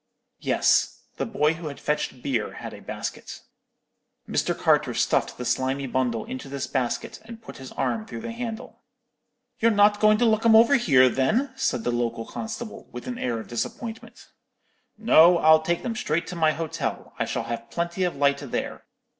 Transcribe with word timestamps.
"Yes. 0.39 1.03
The 1.17 1.27
boy 1.27 1.53
who 1.53 1.67
had 1.67 1.79
fetched 1.79 2.23
beer 2.23 2.53
had 2.53 2.73
a 2.73 2.81
basket. 2.81 3.41
Mr. 4.27 4.57
Carter 4.57 4.95
stuffed 4.95 5.37
the 5.37 5.45
slimy 5.45 5.85
bundle 5.85 6.25
into 6.25 6.49
this 6.49 6.65
basket, 6.65 7.19
and 7.23 7.39
put 7.39 7.57
his 7.57 7.71
arm 7.73 8.07
through 8.07 8.21
the 8.21 8.31
handle. 8.31 8.81
"'You're 9.59 9.69
not 9.69 9.99
going 9.99 10.17
to 10.17 10.25
look 10.25 10.43
'em 10.43 10.55
over 10.55 10.73
here, 10.73 11.07
then?' 11.07 11.51
said 11.55 11.83
the 11.83 11.91
local 11.91 12.25
constable, 12.25 12.89
with 12.91 13.05
an 13.05 13.19
air 13.19 13.39
of 13.39 13.47
disappointment. 13.47 14.29
"'No, 14.97 15.37
I'll 15.37 15.61
take 15.61 15.83
them 15.83 15.95
straight 15.95 16.25
to 16.29 16.35
my 16.35 16.51
hotel; 16.53 17.13
I 17.19 17.25
shall 17.25 17.43
have 17.43 17.69
plenty 17.69 18.03
of 18.03 18.15
light 18.15 18.39
there. 18.39 18.85